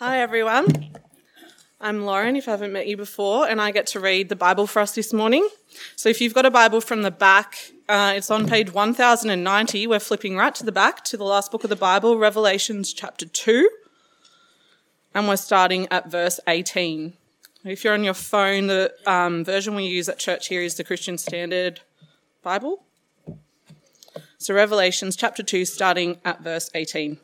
[0.00, 0.90] Hi, everyone.
[1.80, 4.66] I'm Lauren, if I haven't met you before, and I get to read the Bible
[4.66, 5.48] for us this morning.
[5.94, 9.86] So if you've got a Bible from the back, uh, it's on page 1090.
[9.86, 13.24] We're flipping right to the back to the last book of the Bible, Revelations chapter
[13.24, 13.70] 2,
[15.14, 17.12] and we're starting at verse 18.
[17.62, 20.82] If you're on your phone, the um, version we use at church here is the
[20.82, 21.82] Christian Standard
[22.42, 22.82] Bible.
[24.38, 27.20] So Revelations chapter 2, starting at verse 18.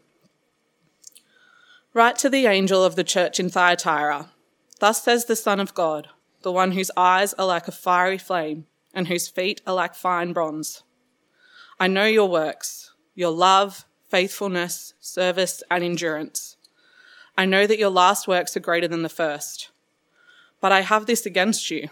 [1.93, 4.31] Write to the angel of the church in Thyatira.
[4.79, 6.09] Thus says the Son of God,
[6.43, 10.33] the one whose eyes are like a fiery flame, and whose feet are like fine
[10.33, 10.85] bronze.
[11.81, 16.57] I know your works, your love, faithfulness, service, and endurance.
[17.37, 19.71] I know that your last works are greater than the first.
[20.61, 21.89] But I have this against you.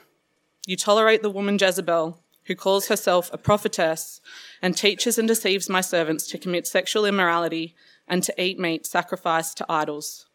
[0.64, 4.20] You tolerate the woman Jezebel, who calls herself a prophetess
[4.62, 7.74] and teaches and deceives my servants to commit sexual immorality
[8.08, 10.26] and to eat meat sacrificed to idols.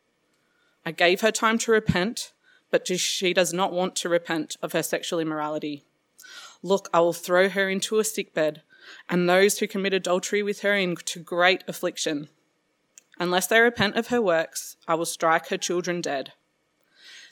[0.86, 2.34] I gave her time to repent,
[2.72, 5.83] but she does not want to repent of her sexual immorality.
[6.61, 8.61] Look, I will throw her into a sickbed,
[9.09, 12.30] and those who commit adultery with her into great affliction.
[13.20, 16.33] Unless they repent of her works, I will strike her children dead.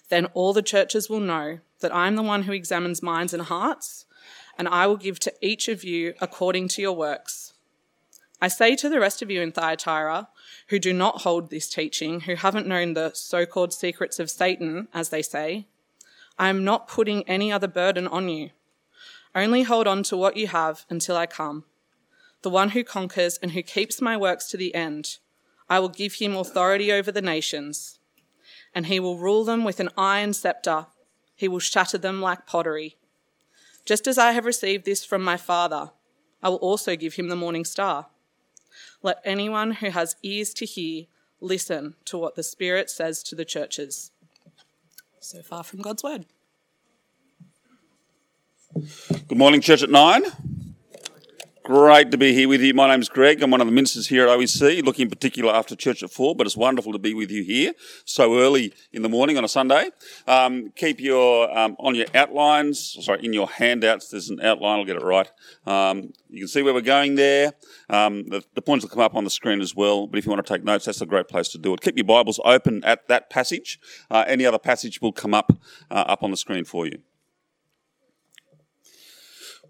[0.10, 3.44] Then all the churches will know that I am the one who examines minds and
[3.44, 4.06] hearts,
[4.58, 7.51] and I will give to each of you according to your works.
[8.44, 10.28] I say to the rest of you in Thyatira,
[10.70, 14.88] who do not hold this teaching, who haven't known the so called secrets of Satan,
[14.94, 15.68] as they say,
[16.40, 18.50] I am not putting any other burden on you.
[19.36, 21.66] Only hold on to what you have until I come.
[22.42, 25.20] The one who conquers and who keeps my works to the end,
[25.70, 28.00] I will give him authority over the nations,
[28.74, 30.88] and he will rule them with an iron scepter.
[31.36, 32.98] He will shatter them like pottery.
[33.86, 35.92] Just as I have received this from my Father,
[36.42, 38.08] I will also give him the morning star.
[39.04, 41.06] Let anyone who has ears to hear
[41.40, 44.12] listen to what the Spirit says to the churches.
[45.20, 46.26] So far from God's word.
[49.28, 50.24] Good morning, Church at Nine.
[51.64, 52.74] Great to be here with you.
[52.74, 53.44] My name's Greg.
[53.44, 56.36] I'm one of the ministers here at OEC, looking in particular after church at four,
[56.36, 57.74] but it's wonderful to be with you here
[58.04, 59.92] so early in the morning on a Sunday.
[60.26, 64.86] Um, keep your, um, on your outlines, sorry, in your handouts, there's an outline, I'll
[64.86, 65.30] get it right.
[65.68, 67.54] Um, you can see where we're going there.
[67.92, 70.32] Um, the, the, points will come up on the screen as well, but if you
[70.32, 71.82] want to take notes, that's a great place to do it.
[71.82, 73.80] Keep your Bibles open at that passage.
[74.10, 75.52] Uh, any other passage will come up,
[75.92, 77.04] uh, up on the screen for you.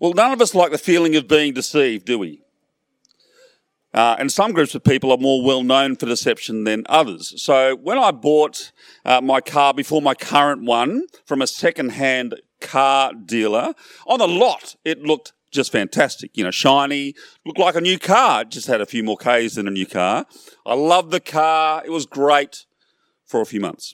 [0.02, 2.42] Well, none of us like the feeling of being deceived, do we?
[3.94, 7.40] Uh, and some groups of people are more well known for deception than others.
[7.40, 8.72] So when I bought
[9.06, 13.76] uh, my car before my current one from a second-hand car dealer,
[14.08, 16.36] on the lot it looked just fantastic.
[16.36, 17.14] You know, shiny,
[17.46, 18.44] looked like a new car.
[18.44, 20.26] Just had a few more Ks than a new car.
[20.66, 21.84] I loved the car.
[21.86, 22.66] It was great
[23.28, 23.94] for a few months.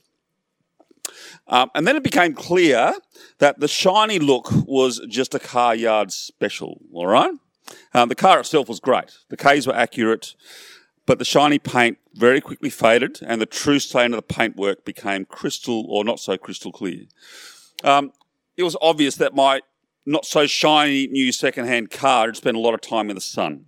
[1.47, 2.93] Um, and then it became clear
[3.39, 7.33] that the shiny look was just a car yard special, all right?
[7.93, 9.11] Um, the car itself was great.
[9.29, 10.35] The Ks were accurate,
[11.05, 15.25] but the shiny paint very quickly faded and the true stain of the paintwork became
[15.25, 17.05] crystal or not so crystal clear.
[17.83, 18.11] Um,
[18.55, 19.61] it was obvious that my
[20.05, 23.65] not so shiny new second-hand car had spent a lot of time in the sun.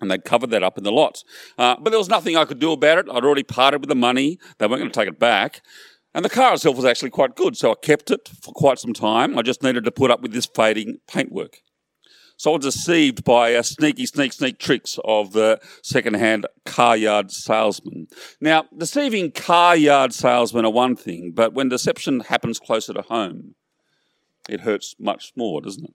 [0.00, 1.22] And they'd covered that up in the lot.
[1.56, 3.06] Uh, but there was nothing I could do about it.
[3.08, 4.38] I'd already parted with the money.
[4.58, 5.62] They weren't going to take it back.
[6.14, 8.92] And the car itself was actually quite good, so I kept it for quite some
[8.92, 9.38] time.
[9.38, 11.58] I just needed to put up with this fading paintwork.
[12.36, 17.30] So I was deceived by a sneaky, sneak, sneak tricks of the second-hand car yard
[17.30, 18.08] salesman.
[18.40, 23.54] Now, deceiving car yard salesmen are one thing, but when deception happens closer to home,
[24.48, 25.94] it hurts much more, doesn't it?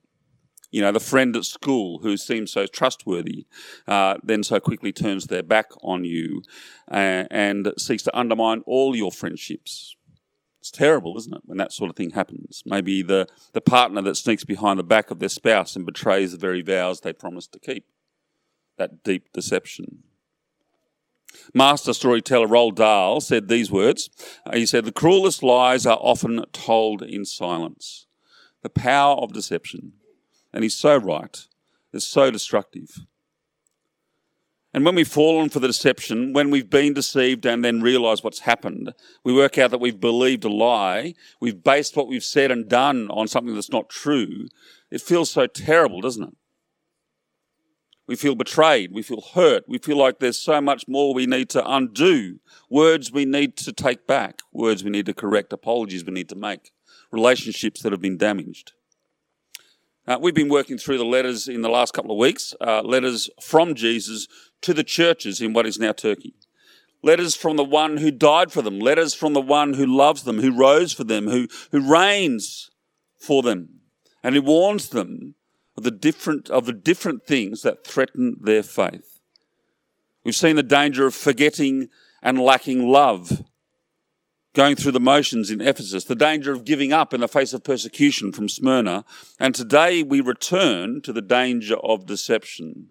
[0.71, 3.45] You know, the friend at school who seems so trustworthy
[3.87, 6.43] uh, then so quickly turns their back on you
[6.91, 9.95] uh, and seeks to undermine all your friendships.
[10.67, 12.61] It's terrible, isn't it, when that sort of thing happens?
[12.65, 16.37] Maybe the, the partner that sneaks behind the back of their spouse and betrays the
[16.37, 17.85] very vows they promised to keep.
[18.77, 20.03] That deep deception.
[21.53, 24.09] Master storyteller Roald Dahl said these words.
[24.51, 28.05] He said, The cruelest lies are often told in silence.
[28.61, 29.93] The power of deception.
[30.51, 31.47] And he's so right.
[31.93, 33.05] It's so destructive.
[34.77, 38.41] And when we've fallen for the deception, when we've been deceived and then realize what's
[38.41, 38.93] happened,
[39.23, 43.09] we work out that we've believed a lie, we've based what we've said and done
[43.09, 44.45] on something that's not true,
[44.91, 46.35] it feels so terrible, doesn't it?
[48.07, 51.49] We feel betrayed, we feel hurt, we feel like there's so much more we need
[51.49, 52.39] to undo,
[52.69, 56.35] words we need to take back, words we need to correct, apologies we need to
[56.35, 56.69] make,
[57.11, 58.73] relationships that have been damaged.
[60.07, 63.29] Uh, we've been working through the letters in the last couple of weeks, uh, letters
[63.41, 64.25] from Jesus
[64.61, 66.33] to the churches in what is now Turkey.
[67.03, 70.39] letters from the one who died for them, letters from the one who loves them,
[70.39, 72.69] who rose for them, who, who reigns
[73.19, 73.81] for them,
[74.23, 75.35] and who warns them
[75.75, 79.19] of the different of the different things that threaten their faith.
[80.23, 81.89] We've seen the danger of forgetting
[82.21, 83.43] and lacking love,
[84.53, 87.63] going through the motions in Ephesus, the danger of giving up in the face of
[87.63, 89.05] persecution from Smyrna,
[89.39, 92.87] and today we return to the danger of deception,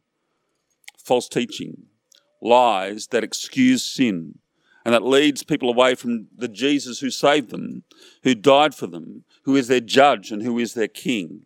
[0.97, 1.87] false teaching,
[2.41, 4.39] lies that excuse sin,
[4.85, 7.83] and that leads people away from the Jesus who saved them,
[8.23, 11.43] who died for them, who is their judge and who is their king.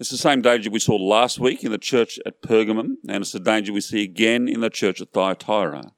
[0.00, 3.30] It's the same danger we saw last week in the church at Pergamum, and it's
[3.30, 5.92] the danger we see again in the church at Thyatira.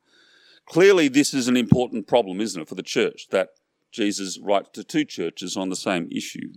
[0.67, 3.51] Clearly, this is an important problem, isn't it, for the church, that
[3.93, 6.53] Jesus writes to two churches on the same issue.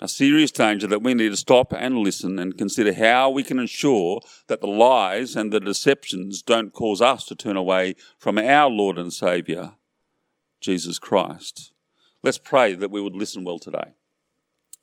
[0.00, 3.58] A serious danger that we need to stop and listen and consider how we can
[3.58, 8.68] ensure that the lies and the deceptions don't cause us to turn away from our
[8.68, 9.74] Lord and Saviour,
[10.60, 11.72] Jesus Christ.
[12.22, 13.94] Let's pray that we would listen well today.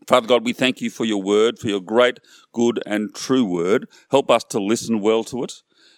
[0.08, 2.20] Father God, we thank you for your word, for your great,
[2.52, 3.88] good, and true word.
[4.10, 5.54] Help us to listen well to it.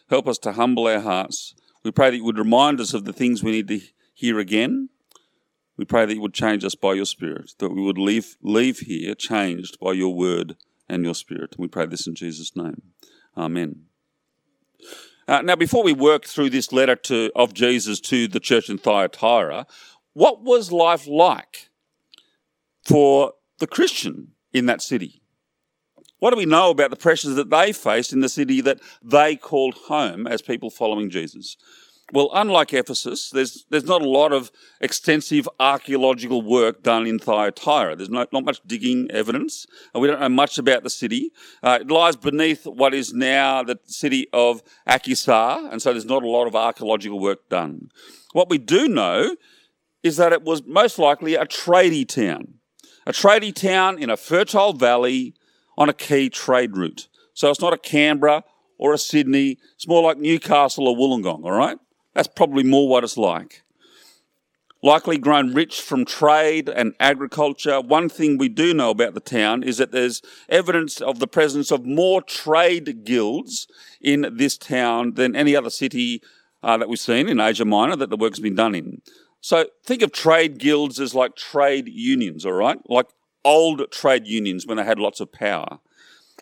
[0.10, 1.56] Help us to humble our hearts.
[1.86, 3.80] We pray that you would remind us of the things we need to
[4.16, 4.90] hear again.
[5.78, 8.80] We pray that you would change us by your Spirit, that we would leave, leave
[8.80, 10.58] here changed by your word
[10.90, 11.52] and your Spirit.
[11.52, 12.82] And we pray this in Jesus' name.
[13.38, 13.84] Amen.
[15.28, 18.80] Uh, now, before we work through this letter to, of Jesus to the church in
[18.80, 19.68] Thyatira,
[20.14, 21.70] what was life like
[22.84, 25.22] for the Christian in that city?
[26.20, 29.36] What do we know about the pressures that they faced in the city that they
[29.36, 31.58] called home as people following Jesus?
[32.14, 37.96] Well, unlike Ephesus, there's, there's not a lot of extensive archaeological work done in Thyatira.
[37.96, 39.66] There's not, not much digging evidence.
[39.94, 41.32] and We don't know much about the city.
[41.64, 46.22] Uh, it lies beneath what is now the city of Akhisar, and so there's not
[46.22, 47.90] a lot of archaeological work done.
[48.34, 49.36] What we do know
[50.04, 52.60] is that it was most likely a tradie town
[53.08, 55.36] a tradie town in a fertile valley
[55.78, 57.08] on a key trade route.
[57.34, 58.44] So it's not a Canberra
[58.78, 61.78] or a Sydney, it's more like Newcastle or Wollongong, all right?
[62.14, 63.62] That's probably more what it's like.
[64.84, 67.82] Likely grown rich from trade and agriculture.
[67.82, 71.72] One thing we do know about the town is that there's evidence of the presence
[71.72, 73.68] of more trade guilds
[74.00, 76.22] in this town than any other city
[76.62, 79.02] uh, that we've seen in Asia Minor that the work's been done in.
[79.42, 82.78] So think of trade guilds as like trade unions, all right?
[82.90, 83.08] Like
[83.46, 85.80] old trade unions when they had lots of power,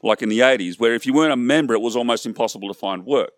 [0.01, 2.73] like in the 80s, where if you weren't a member, it was almost impossible to
[2.73, 3.33] find work.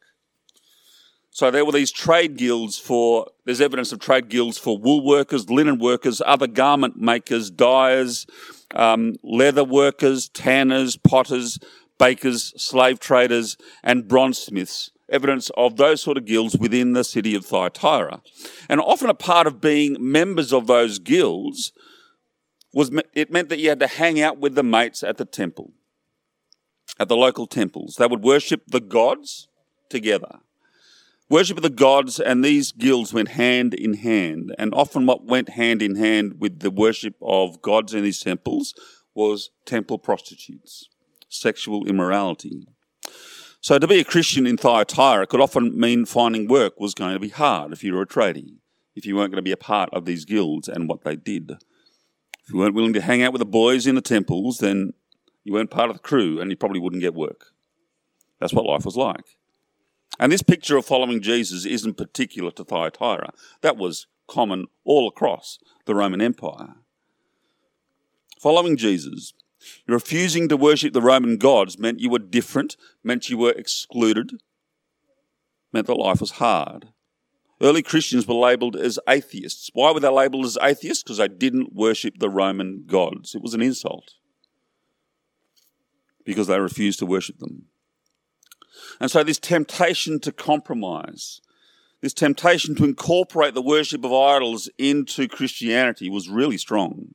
[1.31, 5.49] So there were these trade guilds for, there's evidence of trade guilds for wool workers,
[5.49, 8.25] linen workers, other garment makers, dyers,
[8.73, 11.59] um, leather workers, tanners, potters,
[11.99, 17.35] bakers, slave traders, and bronze smiths evidence of those sort of guilds within the city
[17.35, 18.21] of Thyatira.
[18.67, 21.73] And often a part of being members of those guilds
[22.75, 25.71] was it meant that you had to hang out with the mates at the temple,
[26.99, 27.95] at the local temples.
[27.95, 29.47] They would worship the gods
[29.89, 30.39] together.
[31.29, 34.53] Worship of the gods and these guilds went hand in hand.
[34.59, 38.73] And often what went hand in hand with the worship of gods in these temples
[39.15, 40.89] was temple prostitutes,
[41.29, 42.67] sexual immorality.
[43.61, 47.19] So to be a Christian in Thyatira could often mean finding work was going to
[47.19, 48.57] be hard if you were a tradie,
[48.95, 51.53] if you weren't going to be a part of these guilds and what they did.
[52.45, 54.93] If you weren't willing to hang out with the boys in the temples, then
[55.43, 57.47] you weren't part of the crew and you probably wouldn't get work.
[58.39, 59.37] That's what life was like.
[60.19, 63.33] And this picture of following Jesus isn't particular to Thyatira.
[63.61, 66.75] That was common all across the Roman Empire.
[68.39, 69.33] Following Jesus
[69.87, 74.33] Refusing to worship the Roman gods meant you were different, meant you were excluded,
[75.73, 76.89] meant that life was hard.
[77.61, 79.69] Early Christians were labelled as atheists.
[79.73, 81.03] Why were they labelled as atheists?
[81.03, 83.33] Because they didn't worship the Roman gods.
[83.33, 84.15] It was an insult.
[86.25, 87.65] Because they refused to worship them.
[88.99, 91.39] And so, this temptation to compromise,
[92.01, 97.13] this temptation to incorporate the worship of idols into Christianity was really strong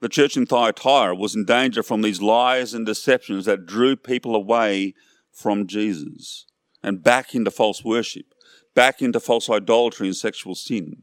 [0.00, 4.34] the church in Thyatira was in danger from these lies and deceptions that drew people
[4.34, 4.94] away
[5.32, 6.46] from Jesus
[6.82, 8.34] and back into false worship,
[8.74, 11.02] back into false idolatry and sexual sin.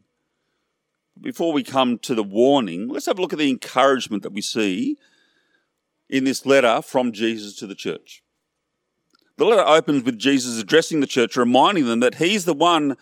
[1.20, 4.41] Before we come to the warning, let's have a look at the encouragement that we
[4.41, 4.98] see
[6.10, 8.22] in this letter from Jesus to the church.
[9.38, 12.96] The letter opens with Jesus addressing the church, reminding them that he's the one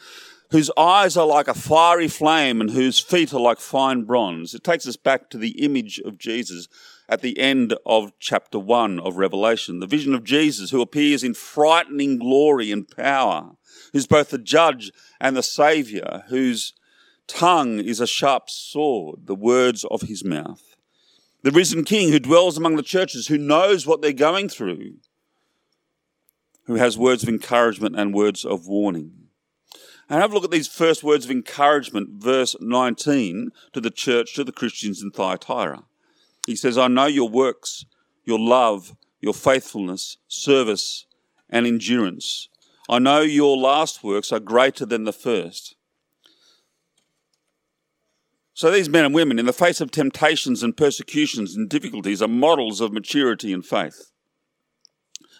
[0.53, 4.53] whose eyes are like a fiery flame and whose feet are like fine bronze.
[4.53, 6.67] It takes us back to the image of Jesus
[7.09, 9.79] at the end of chapter 1 of Revelation.
[9.79, 13.53] The vision of Jesus who appears in frightening glory and power,
[13.93, 16.73] who's both the judge and the savior, whose
[17.25, 20.75] tongue is a sharp sword, the words of his mouth.
[21.41, 24.97] The risen king who dwells among the churches, who knows what they're going through,
[26.65, 29.22] who has words of encouragement and words of warning.
[30.09, 34.33] And have a look at these first words of encouragement, verse 19, to the church,
[34.35, 35.83] to the Christians in Thyatira.
[36.45, 37.85] He says, I know your works,
[38.25, 41.05] your love, your faithfulness, service,
[41.49, 42.49] and endurance.
[42.89, 45.75] I know your last works are greater than the first.
[48.53, 52.27] So these men and women, in the face of temptations and persecutions and difficulties, are
[52.27, 54.11] models of maturity and faith.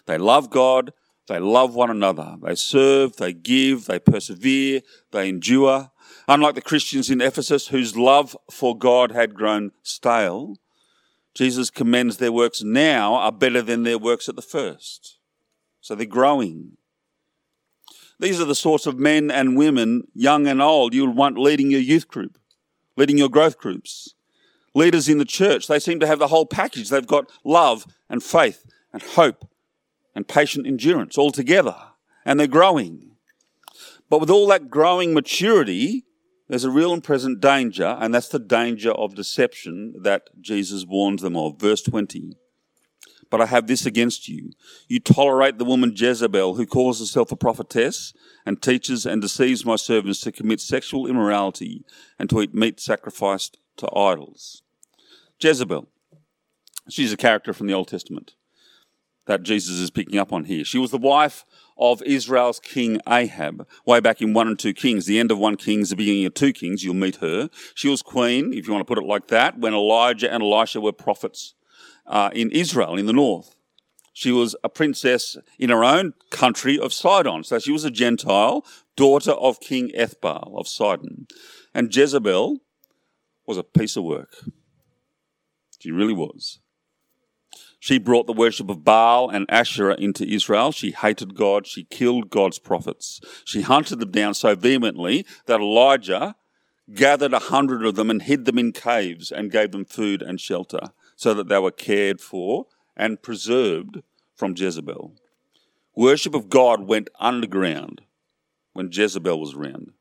[0.06, 0.94] They love God,
[1.28, 2.36] they love one another.
[2.42, 5.92] They serve, they give, they persevere, they endure.
[6.28, 10.56] Unlike the Christians in Ephesus whose love for God had grown stale,
[11.34, 15.18] Jesus commends their works now are better than their works at the first.
[15.82, 16.78] So they're growing.
[18.20, 21.82] These are the sorts of men and women, young and old, you'll want leading your
[21.82, 22.38] youth group,
[22.96, 24.14] leading your growth groups.
[24.76, 26.90] Leaders in the church, they seem to have the whole package.
[26.90, 29.48] They've got love and faith and hope
[30.16, 31.76] and patient endurance all together,
[32.26, 33.12] and they're growing.
[34.10, 36.06] But with all that growing maturity,
[36.48, 41.22] there's a real and present danger, and that's the danger of deception that Jesus warns
[41.22, 41.60] them of.
[41.60, 42.38] Verse 20.
[43.30, 44.52] But I have this against you.
[44.88, 48.14] You tolerate the woman Jezebel, who calls herself a prophetess
[48.46, 51.84] and teaches and deceives my servants to commit sexual immorality
[52.20, 54.62] and to eat meat sacrificed to idols.
[55.40, 55.88] Jezebel.
[56.90, 58.36] She's a character from the Old Testament
[59.26, 60.66] that Jesus is picking up on here.
[60.66, 61.46] She was the wife
[61.78, 65.58] of Israel's king Ahab, way back in 1 and 2 Kings, the end of 1
[65.58, 67.50] Kings, the beginning of 2 Kings, you'll meet her.
[67.74, 70.82] She was queen, if you want to put it like that, when Elijah and Elisha
[70.82, 71.56] were prophets
[72.06, 73.56] uh, in Israel, in the north.
[74.14, 77.44] She was a princess in her own country of Sidon.
[77.44, 78.64] So she was a Gentile,
[78.96, 81.26] daughter of King Ethbaal of Sidon.
[81.74, 82.60] And Jezebel
[83.48, 84.36] was a piece of work.
[85.80, 86.60] She really was.
[87.84, 90.72] She brought the worship of Baal and Asherah into Israel.
[90.72, 91.68] She hated God.
[91.68, 93.20] She killed God's prophets.
[93.44, 96.38] She hunted them down so vehemently that Elijah
[96.96, 100.40] gathered a hundred of them and hid them in caves and gave them food and
[100.40, 100.80] shelter
[101.18, 104.02] so that they were cared for and preserved
[104.34, 105.16] from Jezebel.
[105.94, 108.00] Worship of God went underground
[108.72, 109.92] when Jezebel was around.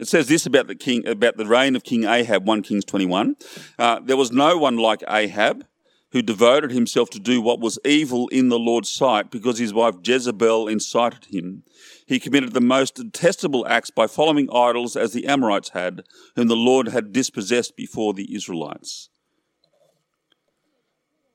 [0.00, 3.36] It says this about the king, about the reign of King Ahab, 1 Kings 21.
[3.78, 5.64] Uh, there was no one like Ahab
[6.12, 9.96] who devoted himself to do what was evil in the Lord's sight because his wife
[10.04, 11.62] Jezebel incited him.
[12.06, 16.02] He committed the most detestable acts by following idols as the Amorites had,
[16.36, 19.08] whom the Lord had dispossessed before the Israelites.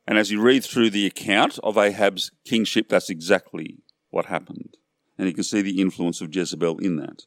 [0.08, 3.80] And as you read through the account of Ahab's kingship, that's exactly
[4.12, 4.78] what happened.
[5.18, 7.24] And you can see the influence of Jezebel in that.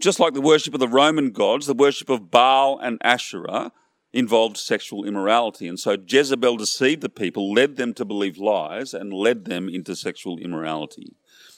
[0.00, 3.72] Just like the worship of the Roman gods, the worship of Baal and Asherah
[4.12, 5.66] involved sexual immorality.
[5.66, 9.96] And so Jezebel deceived the people, led them to believe lies, and led them into
[9.96, 11.16] sexual immorality.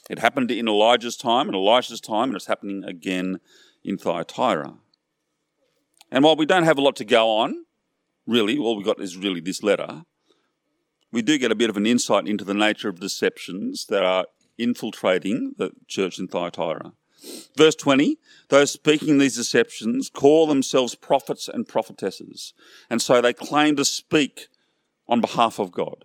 [0.09, 3.41] It happened in Elijah's time, in Elisha's time, and it's happening again
[3.83, 4.75] in Thyatira.
[6.11, 7.65] And while we don't have a lot to go on,
[8.27, 10.05] really, all we've got is really this letter,
[11.11, 14.27] we do get a bit of an insight into the nature of deceptions that are
[14.59, 16.93] infiltrating the church in Thyatira.
[17.57, 22.53] Verse 20 Those speaking these deceptions call themselves prophets and prophetesses,
[22.91, 24.49] and so they claim to speak
[25.07, 26.05] on behalf of God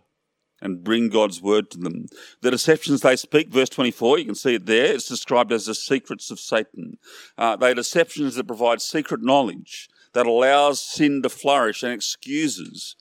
[0.61, 2.07] and bring God's word to them.
[2.41, 5.75] The deceptions they speak, verse 24, you can see it there, it's described as the
[5.75, 6.97] secrets of Satan.
[7.37, 12.95] Uh, they are deceptions that provide secret knowledge that allows sin to flourish and excuses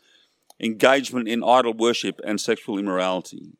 [0.60, 3.52] engagement in idol worship and sexual immorality.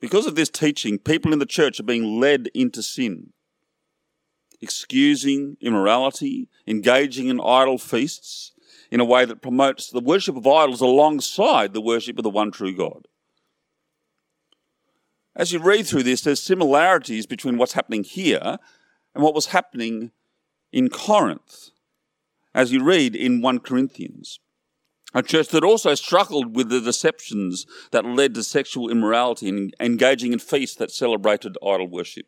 [0.00, 3.32] Because of this teaching, people in the church are being led into sin
[4.60, 8.52] excusing immorality, engaging in idol feasts
[8.90, 12.50] in a way that promotes the worship of idols alongside the worship of the one
[12.50, 13.06] true God.
[15.34, 18.58] As you read through this, there's similarities between what's happening here
[19.14, 20.10] and what was happening
[20.72, 21.70] in Corinth,
[22.54, 24.40] as you read in 1 Corinthians.
[25.12, 30.32] A church that also struggled with the deceptions that led to sexual immorality and engaging
[30.32, 32.26] in feasts that celebrated idol worship.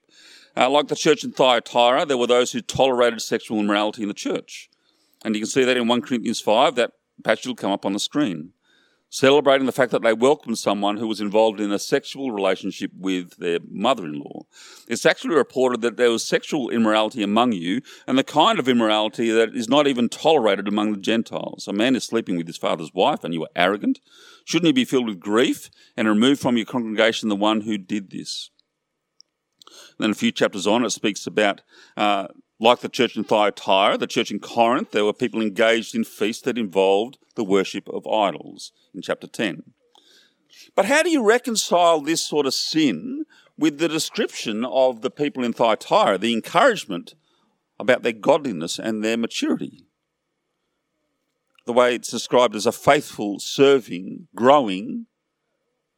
[0.56, 4.14] Uh, like the church in Thyatira, there were those who tolerated sexual immorality in the
[4.14, 4.68] church.
[5.24, 6.92] And you can see that in 1 Corinthians 5, that
[7.24, 8.52] passage will come up on the screen.
[9.12, 13.36] celebrating the fact that they welcomed someone who was involved in a sexual relationship with
[13.36, 14.46] their mother in law.
[14.88, 19.30] It's actually reported that there was sexual immorality among you, and the kind of immorality
[19.30, 21.68] that is not even tolerated among the Gentiles.
[21.68, 24.00] A man is sleeping with his father's wife, and you are arrogant.
[24.46, 28.10] Shouldn't he be filled with grief and remove from your congregation the one who did
[28.10, 28.48] this?
[29.98, 31.62] Then a few chapters on, it speaks about
[31.96, 32.28] uh,
[32.62, 36.42] like the church in Thyatira, the church in Corinth, there were people engaged in feasts
[36.42, 39.64] that involved the worship of idols in chapter 10.
[40.76, 43.24] But how do you reconcile this sort of sin
[43.58, 47.14] with the description of the people in Thyatira, the encouragement
[47.80, 49.86] about their godliness and their maturity?
[51.66, 55.06] The way it's described as a faithful, serving, growing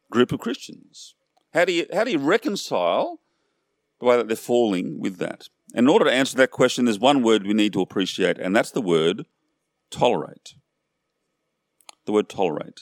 [0.09, 1.15] group of Christians.
[1.53, 3.19] How do you, how do you reconcile
[4.05, 5.49] the way that they're falling with that?
[5.73, 8.71] In order to answer that question, there's one word we need to appreciate, and that's
[8.71, 9.25] the word
[9.89, 10.53] tolerate.
[12.05, 12.81] The word tolerate.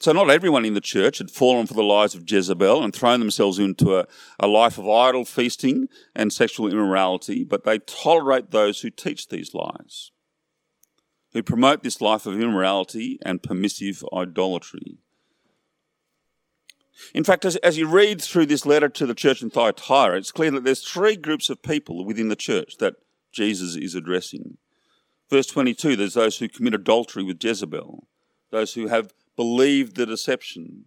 [0.00, 3.20] So, not everyone in the church had fallen for the lies of Jezebel and thrown
[3.20, 4.06] themselves into a,
[4.38, 9.54] a life of idol feasting and sexual immorality, but they tolerate those who teach these
[9.54, 10.10] lies,
[11.34, 14.98] who promote this life of immorality and permissive idolatry.
[17.14, 20.32] In fact, as, as you read through this letter to the church in Thyatira, it's
[20.32, 22.94] clear that there's three groups of people within the church that
[23.32, 24.58] Jesus is addressing.
[25.28, 28.06] Verse 22, there's those who commit adultery with Jezebel,
[28.50, 30.86] those who have believed the deception,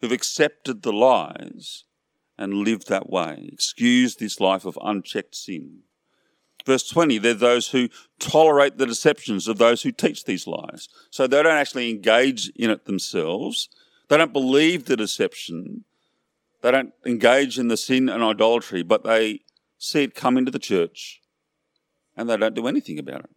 [0.00, 1.84] who've accepted the lies
[2.38, 5.80] and lived that way, excused this life of unchecked sin.
[6.66, 7.88] Verse 20, they're those who
[8.18, 10.88] tolerate the deceptions of those who teach these lies.
[11.10, 13.68] So they don't actually engage in it themselves,
[14.10, 15.84] they don't believe the deception.
[16.62, 19.42] They don't engage in the sin and idolatry, but they
[19.78, 21.22] see it come into the church
[22.16, 23.30] and they don't do anything about it.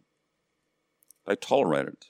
[1.26, 2.06] They tolerate it.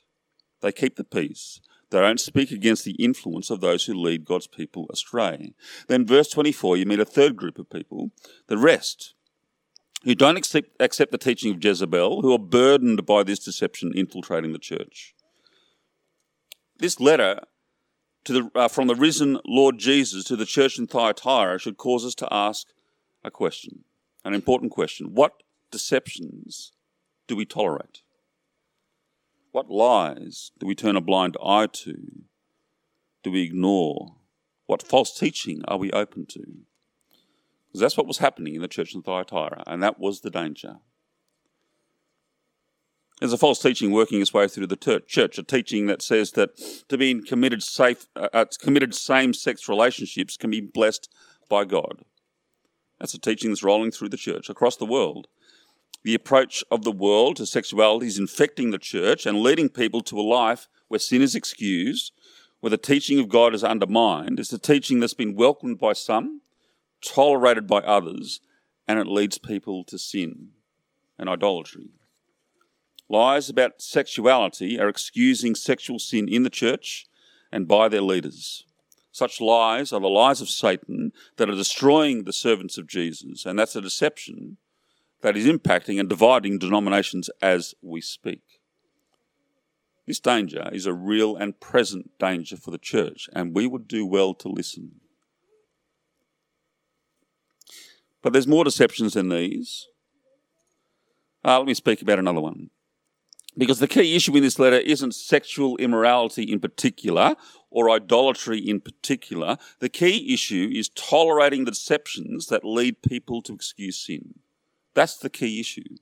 [0.63, 1.61] They keep the peace.
[1.91, 5.53] They don't speak against the influence of those who lead God's people astray.
[5.87, 8.13] Then, verse 24, you meet a third group of people,
[8.47, 9.15] the rest,
[10.05, 14.53] who don't accept, accept the teaching of Jezebel, who are burdened by this deception infiltrating
[14.53, 15.15] the church.
[16.79, 17.43] This letter
[18.33, 22.15] the, uh, from the risen Lord Jesus to the church in Thyatira should cause us
[22.17, 22.69] to ask
[23.23, 23.85] a question,
[24.25, 25.15] an important question.
[25.15, 26.73] What deceptions
[27.27, 28.03] do we tolerate?
[29.53, 32.25] What lies do we turn a blind eye to?
[33.23, 34.17] Do we ignore?
[34.67, 36.41] What false teaching are we open to?
[37.69, 40.79] Because that's what was happening in the church in Thyatira, and that was the danger.
[43.21, 46.57] There's a false teaching working its way through the church, a teaching that says that
[46.89, 51.09] to be in committed, safe, uh, uh, committed same-sex relationships can be blessed
[51.49, 52.05] by God.
[52.99, 55.29] That's a teaching that's rolling through the church across the world.
[56.03, 60.19] The approach of the world to sexuality is infecting the church and leading people to
[60.19, 62.13] a life where sin is excused,
[62.61, 64.41] where the teaching of God is undermined.
[64.41, 66.41] It's a teaching that's been welcomed by some,
[67.01, 68.41] tolerated by others,
[68.89, 70.51] and it leads people to sin
[71.19, 71.91] and idolatry.
[73.09, 77.07] Lies about sexuality are excusing sexual sin in the church
[77.53, 78.65] and by their leaders.
[79.13, 83.59] Such lies are the lies of Satan that are destroying the servants of Jesus, and
[83.59, 84.57] that's a deception
[85.21, 88.43] that is impacting and dividing denominations as we speak.
[90.07, 94.05] This danger is a real and present danger for the church, and we would do
[94.05, 95.01] well to listen.
[98.21, 99.87] But there's more deceptions than these.
[101.45, 102.71] Uh, let me speak about another one.
[103.57, 107.37] Because the key issue in this letter isn't sexual immorality in particular
[107.71, 109.59] or idolatry in particular.
[109.79, 114.35] The key issue is tolerating the deceptions that lead people to excuse sin.
[114.95, 115.97] That's the key issue.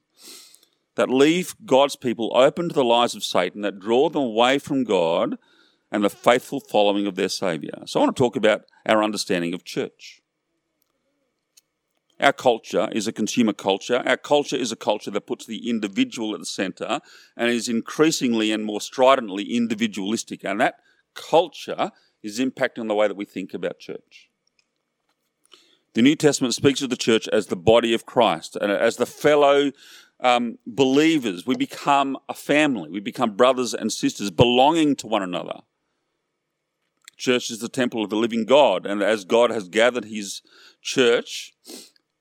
[0.94, 4.84] That leave God's people open to the lies of Satan, that draw them away from
[4.84, 5.38] God
[5.90, 7.86] and the faithful following of their Saviour.
[7.86, 10.21] So I want to talk about our understanding of church.
[12.22, 14.00] Our culture is a consumer culture.
[14.06, 17.00] Our culture is a culture that puts the individual at the centre
[17.36, 20.44] and is increasingly and more stridently individualistic.
[20.44, 20.76] And that
[21.14, 21.90] culture
[22.22, 24.30] is impacting the way that we think about church.
[25.94, 29.04] The New Testament speaks of the church as the body of Christ and as the
[29.04, 29.72] fellow
[30.20, 31.44] um, believers.
[31.44, 32.88] We become a family.
[32.88, 35.60] We become brothers and sisters belonging to one another.
[37.16, 40.40] Church is the temple of the living God, and as God has gathered his
[40.80, 41.54] church,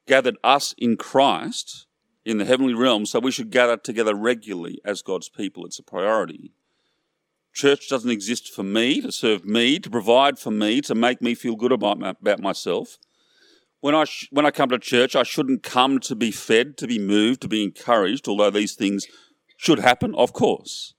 [0.07, 1.87] gathered us in Christ
[2.23, 5.65] in the heavenly realm, so we should gather together regularly as God's people.
[5.65, 6.53] It's a priority.
[7.53, 11.35] Church doesn't exist for me, to serve me, to provide for me, to make me
[11.35, 12.97] feel good about, my, about myself.
[13.81, 16.87] When I, sh- when I come to church, I shouldn't come to be fed, to
[16.87, 19.07] be moved, to be encouraged, although these things
[19.57, 20.93] should happen, of course.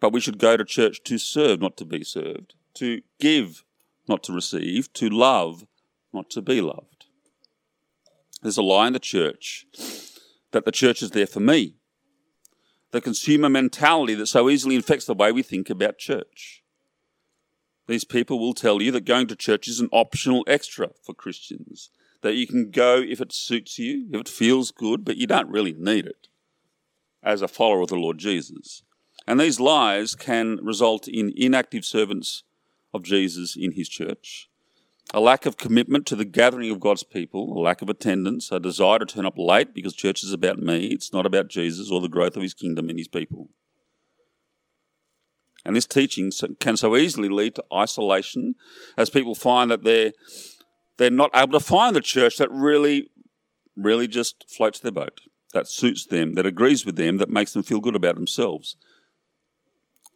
[0.00, 3.64] But we should go to church to serve, not to be served, to give,
[4.08, 5.66] not to receive, to love,
[6.12, 6.97] not to be loved.
[8.42, 9.66] There's a lie in the church
[10.52, 11.74] that the church is there for me.
[12.90, 16.62] The consumer mentality that so easily infects the way we think about church.
[17.86, 21.90] These people will tell you that going to church is an optional extra for Christians,
[22.22, 25.50] that you can go if it suits you, if it feels good, but you don't
[25.50, 26.28] really need it
[27.22, 28.82] as a follower of the Lord Jesus.
[29.26, 32.44] And these lies can result in inactive servants
[32.94, 34.47] of Jesus in his church,
[35.14, 38.60] a lack of commitment to the gathering of God's people, a lack of attendance, a
[38.60, 42.00] desire to turn up late because church is about me, it's not about Jesus or
[42.00, 43.48] the growth of his kingdom and his people.
[45.64, 48.54] And this teaching can so easily lead to isolation
[48.96, 50.12] as people find that they're,
[50.98, 53.10] they're not able to find the church that really,
[53.76, 55.20] really just floats their boat,
[55.52, 58.76] that suits them, that agrees with them, that makes them feel good about themselves.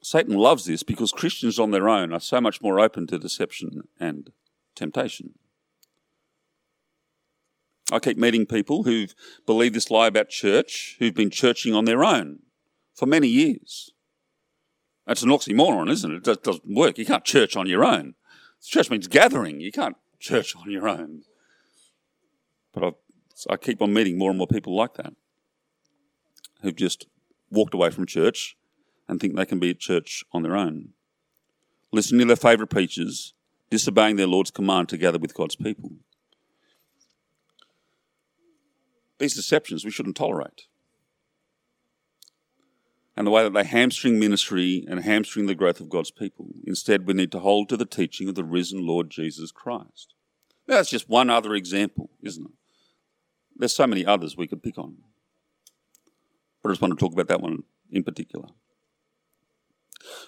[0.02, 3.82] Satan loves this because Christians on their own are so much more open to deception
[4.00, 4.30] and
[4.74, 5.34] temptation.
[7.90, 9.14] I keep meeting people who've
[9.46, 12.38] believed this lie about church, who've been churching on their own
[12.94, 13.90] for many years.
[15.06, 16.26] That's an oxymoron, isn't it?
[16.26, 16.96] It doesn't work.
[16.96, 18.14] You can't church on your own.
[18.64, 19.60] Church means gathering.
[19.60, 21.22] You can't church on your own.
[22.72, 22.94] But I've,
[23.50, 25.14] I keep on meeting more and more people like that
[26.62, 27.06] who've just
[27.50, 28.56] walked away from church
[29.08, 30.90] and think they can be at church on their own.
[31.90, 33.34] Listening to their favourite preachers,
[33.72, 35.92] disobeying their Lord's command to gather with God's people.
[39.18, 40.66] These deceptions we shouldn't tolerate
[43.16, 46.48] and the way that they hamstring ministry and hamstring the growth of God's people.
[46.66, 50.12] Instead, we need to hold to the teaching of the risen Lord Jesus Christ.
[50.68, 52.52] Now, that's just one other example, isn't it?
[53.56, 54.98] There's so many others we could pick on.
[56.62, 58.48] But I just want to talk about that one in particular.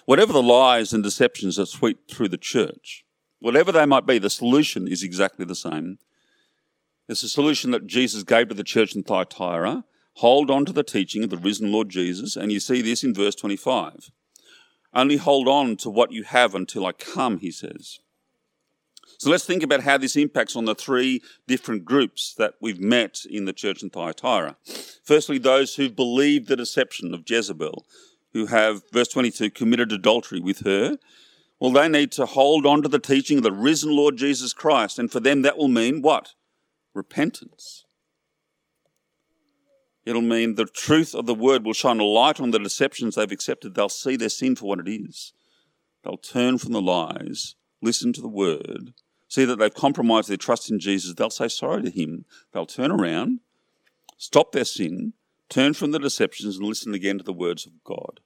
[0.05, 3.04] Whatever the lies and deceptions that sweep through the church,
[3.45, 5.99] whatever they might be, the solution is exactly the same.
[7.07, 9.83] It's a solution that Jesus gave to the church in Thyatira
[10.19, 13.13] Hold on to the teaching of the risen Lord Jesus, and you see this in
[13.13, 14.11] verse 25.
[14.93, 17.99] Only hold on to what you have until I come, he says.
[19.17, 23.19] So let's think about how this impacts on the three different groups that we've met
[23.29, 24.55] in the church in Thyatira.
[25.03, 27.85] Firstly, those who believed the deception of Jezebel,
[28.31, 30.97] who have, verse 22, committed adultery with her.
[31.59, 34.99] Well, they need to hold on to the teaching of the risen Lord Jesus Christ,
[34.99, 36.33] and for them that will mean what?
[36.93, 37.85] Repentance.
[40.05, 43.31] It'll mean the truth of the word will shine a light on the deceptions they've
[43.31, 43.73] accepted.
[43.73, 45.33] They'll see their sin for what it is.
[46.03, 48.93] They'll turn from the lies, listen to the word,
[49.27, 51.15] see that they've compromised their trust in Jesus.
[51.15, 52.25] They'll say sorry to him.
[52.51, 53.39] They'll turn around,
[54.17, 55.13] stop their sin,
[55.49, 58.19] turn from the deceptions, and listen again to the words of God.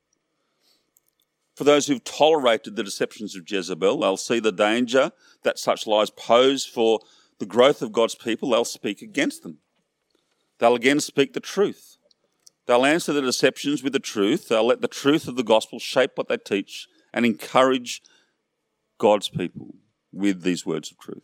[1.59, 5.11] For those who've tolerated the deceptions of Jezebel, they'll see the danger
[5.43, 7.01] that such lies pose for
[7.39, 8.51] the growth of God's people.
[8.51, 9.57] They'll speak against them.
[10.59, 11.97] They'll again speak the truth.
[12.65, 14.47] They'll answer the deceptions with the truth.
[14.47, 18.03] They'll let the truth of the gospel shape what they teach and encourage
[18.97, 19.75] God's people
[20.13, 21.23] with these words of truth.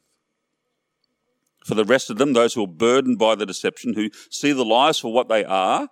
[1.63, 4.65] For the rest of them, those who are burdened by the deception, who see the
[4.65, 5.87] lies for what they are,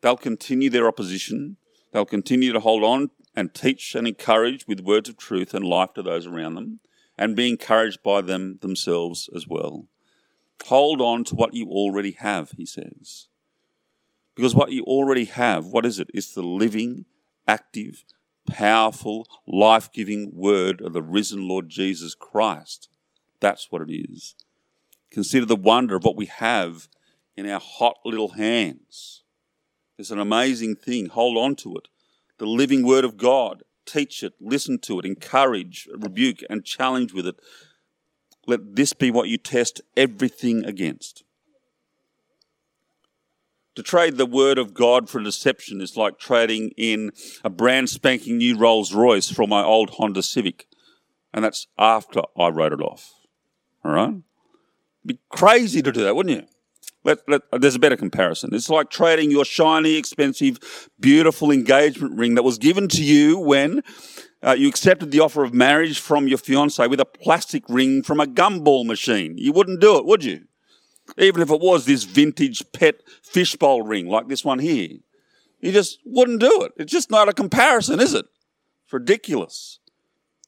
[0.00, 1.56] they'll continue their opposition.
[1.92, 5.94] They'll continue to hold on and teach and encourage with words of truth and life
[5.94, 6.80] to those around them
[7.16, 9.86] and be encouraged by them themselves as well.
[10.66, 13.28] Hold on to what you already have, he says.
[14.34, 16.10] Because what you already have, what is it?
[16.14, 17.04] It's the living,
[17.46, 18.04] active,
[18.48, 22.88] powerful, life giving word of the risen Lord Jesus Christ.
[23.40, 24.34] That's what it is.
[25.10, 26.88] Consider the wonder of what we have
[27.36, 29.22] in our hot little hands.
[29.98, 31.06] It's an amazing thing.
[31.06, 31.88] Hold on to it.
[32.40, 33.62] The living word of God.
[33.86, 37.36] Teach it, listen to it, encourage, rebuke, and challenge with it
[38.50, 41.24] let this be what you test everything against.
[43.76, 47.12] To trade the word of God for deception is like trading in
[47.44, 50.66] a brand spanking new Rolls Royce for my old Honda Civic.
[51.32, 53.14] And that's after I wrote it off.
[53.84, 54.08] All right?
[54.08, 54.24] It'd
[55.06, 56.46] be crazy to do that, wouldn't you?
[57.02, 58.50] Let, let, there's a better comparison.
[58.52, 63.82] It's like trading your shiny, expensive, beautiful engagement ring that was given to you when
[64.42, 68.20] uh, you accepted the offer of marriage from your fiance with a plastic ring from
[68.20, 69.38] a gumball machine.
[69.38, 70.44] You wouldn't do it, would you?
[71.16, 74.98] Even if it was this vintage pet fishbowl ring like this one here.
[75.60, 76.72] You just wouldn't do it.
[76.76, 78.26] It's just not a comparison, is it?
[78.84, 79.78] It's ridiculous.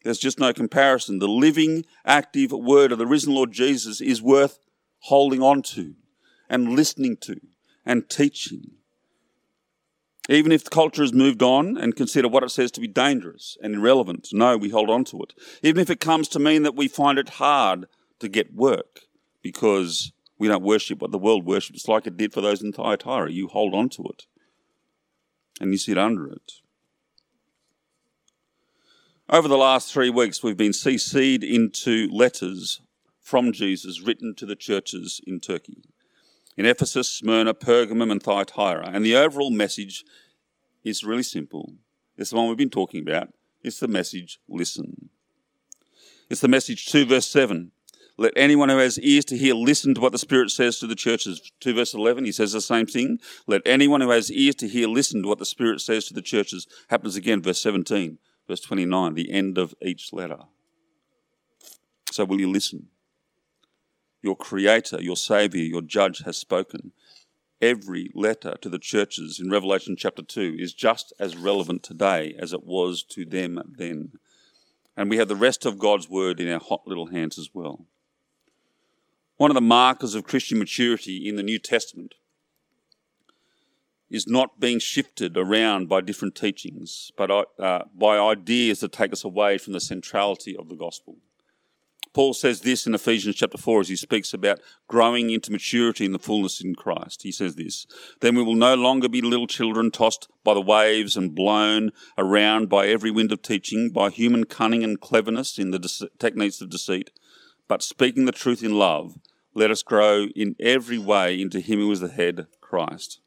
[0.05, 1.19] There's just no comparison.
[1.19, 4.59] The living, active word of the risen Lord Jesus is worth
[5.01, 5.95] holding on to
[6.53, 7.41] and listening to
[7.85, 8.73] and teaching.
[10.29, 13.57] Even if the culture has moved on and consider what it says to be dangerous
[13.61, 15.33] and irrelevant, no, we hold on to it.
[15.63, 17.87] Even if it comes to mean that we find it hard
[18.21, 19.01] to get work
[19.41, 23.33] because we don't worship what the world worships like it did for those in Thyatira,
[23.33, 24.27] you hold on to it
[25.59, 26.53] and you sit under it.
[29.29, 32.83] Over the last three weeks, we've been CC'd into letters
[33.23, 35.83] from Jesus written to the churches in Turkey
[36.57, 38.91] in Ephesus, Smyrna, Pergamum, and Thyatira.
[38.93, 40.05] And the overall message
[40.85, 41.75] is really simple.
[42.17, 43.29] It's the one we've been talking about.
[43.63, 45.11] It's the message listen.
[46.29, 47.73] It's the message 2 verse 7.
[48.19, 50.95] Let anyone who has ears to hear listen to what the Spirit says to the
[50.95, 51.51] churches.
[51.61, 53.19] 2 verse 11, he says the same thing.
[53.47, 56.23] Let anyone who has ears to hear listen to what the Spirit says to the
[56.23, 56.67] churches.
[56.89, 60.39] Happens again, verse 17, verse 29, the end of each letter.
[62.11, 62.89] So will you listen?
[64.23, 66.93] Your Creator, your Saviour, your Judge has spoken.
[67.61, 72.53] Every letter to the churches in Revelation chapter 2 is just as relevant today as
[72.53, 74.13] it was to them then.
[74.97, 77.87] And we have the rest of God's Word in our hot little hands as well.
[79.37, 82.15] One of the markers of Christian maturity in the New Testament
[84.09, 89.25] is not being shifted around by different teachings, but uh, by ideas that take us
[89.25, 91.17] away from the centrality of the gospel.
[92.15, 96.13] Paul says this in Ephesians chapter 4 as he speaks about growing into maturity in
[96.13, 97.23] the fullness in Christ.
[97.23, 97.87] He says this
[98.21, 102.69] Then we will no longer be little children tossed by the waves and blown around
[102.69, 106.69] by every wind of teaching, by human cunning and cleverness in the de- techniques of
[106.69, 107.11] deceit,
[107.67, 109.19] but speaking the truth in love,
[109.55, 113.21] let us grow in every way into Him who is the head, Christ.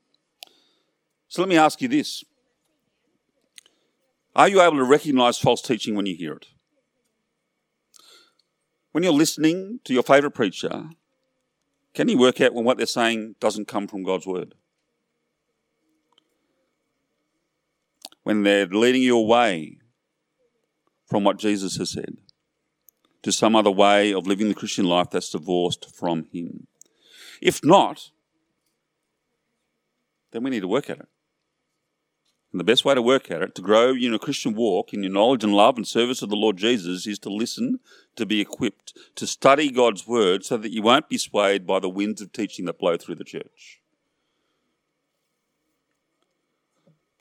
[1.27, 2.23] So let me ask you this
[4.35, 6.47] Are you able to recognize false teaching when you hear it?
[8.95, 10.85] When you're listening to your favourite preacher,
[11.93, 14.55] can you work out when what they're saying doesn't come from God's word?
[18.23, 19.79] When they're leading you away
[21.07, 22.15] from what Jesus has said
[23.23, 26.67] to some other way of living the Christian life that's divorced from Him.
[27.41, 28.11] If not,
[30.31, 31.09] then we need to work at it.
[32.55, 35.03] And the best way to work at it, to grow in a Christian walk, in
[35.03, 37.81] your knowledge and love and service of the Lord Jesus, is to listen,
[38.15, 41.89] to be equipped, to study God's word so that you won't be swayed by the
[41.89, 43.81] winds of teaching that blow through the church.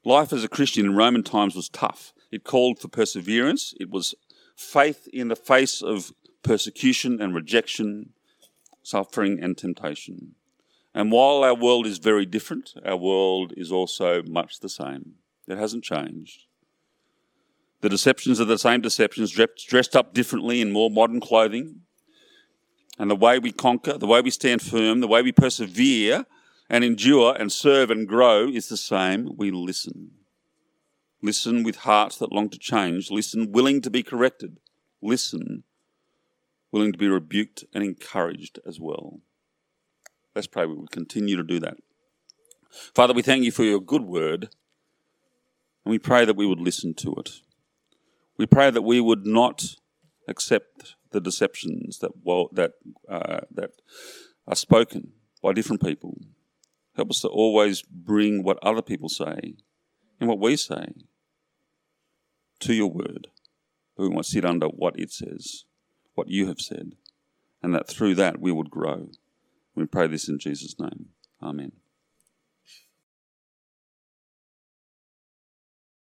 [0.05, 2.13] Life as a Christian in Roman times was tough.
[2.31, 3.75] It called for perseverance.
[3.81, 4.15] It was
[4.55, 6.13] faith in the face of
[6.45, 8.11] persecution and rejection,
[8.85, 10.37] suffering and temptation.
[10.95, 15.17] And while our world is very different, our world is also much the same.
[15.47, 16.45] It hasn't changed.
[17.81, 21.83] The deceptions are the same deceptions, dressed up differently in more modern clothing.
[22.99, 26.25] And the way we conquer, the way we stand firm, the way we persevere
[26.71, 29.37] and endure and serve and grow is the same.
[29.37, 30.13] We listen.
[31.21, 33.11] Listen with hearts that long to change.
[33.11, 34.59] Listen willing to be corrected.
[35.03, 35.65] Listen
[36.73, 39.21] willing to be rebuked and encouraged as well.
[40.35, 41.77] Let's pray we will continue to do that.
[42.95, 44.49] Father, we thank you for your good word.
[45.85, 47.31] And we pray that we would listen to it.
[48.37, 49.77] We pray that we would not
[50.27, 52.73] accept the deceptions that, well, that,
[53.09, 53.71] uh, that
[54.47, 56.19] are spoken by different people.
[56.97, 59.55] Help us to always bring what other people say
[60.19, 60.95] and what we say
[62.61, 63.29] to your word.
[63.97, 65.65] We want to sit under what it says,
[66.15, 66.93] what you have said,
[67.63, 69.09] and that through that we would grow.
[69.75, 71.07] We pray this in Jesus' name.
[71.43, 71.73] Amen.